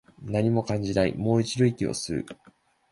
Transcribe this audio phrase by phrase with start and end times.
[0.23, 2.25] 何も感じない、もう一度、息を吸う